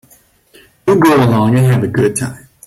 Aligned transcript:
You 0.87 0.95
go 0.99 1.15
along 1.15 1.59
and 1.59 1.67
have 1.67 1.83
a 1.83 1.87
good 1.87 2.15
time. 2.15 2.47